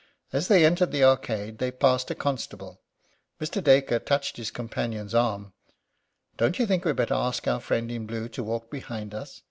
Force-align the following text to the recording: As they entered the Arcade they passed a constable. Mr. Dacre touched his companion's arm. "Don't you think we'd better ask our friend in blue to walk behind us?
As 0.33 0.47
they 0.47 0.65
entered 0.65 0.91
the 0.91 1.03
Arcade 1.03 1.59
they 1.59 1.69
passed 1.69 2.09
a 2.09 2.15
constable. 2.15 2.81
Mr. 3.39 3.63
Dacre 3.63 3.99
touched 3.99 4.35
his 4.37 4.49
companion's 4.49 5.13
arm. 5.13 5.53
"Don't 6.37 6.57
you 6.57 6.65
think 6.65 6.83
we'd 6.85 6.95
better 6.95 7.13
ask 7.13 7.47
our 7.47 7.59
friend 7.59 7.91
in 7.91 8.07
blue 8.07 8.27
to 8.29 8.41
walk 8.43 8.71
behind 8.71 9.13
us? 9.13 9.39